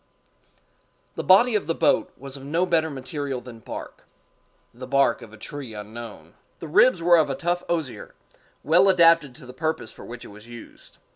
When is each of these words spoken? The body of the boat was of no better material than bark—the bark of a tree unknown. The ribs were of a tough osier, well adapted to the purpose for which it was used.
The 1.13 1.23
body 1.23 1.53
of 1.53 1.67
the 1.67 1.75
boat 1.75 2.11
was 2.17 2.35
of 2.35 2.43
no 2.43 2.65
better 2.65 2.89
material 2.89 3.39
than 3.39 3.59
bark—the 3.59 4.87
bark 4.87 5.21
of 5.21 5.31
a 5.31 5.37
tree 5.37 5.75
unknown. 5.75 6.33
The 6.59 6.67
ribs 6.67 7.03
were 7.03 7.17
of 7.17 7.29
a 7.29 7.35
tough 7.35 7.61
osier, 7.69 8.15
well 8.63 8.89
adapted 8.89 9.35
to 9.35 9.45
the 9.45 9.53
purpose 9.53 9.91
for 9.91 10.03
which 10.03 10.25
it 10.25 10.29
was 10.29 10.47
used. 10.47 10.97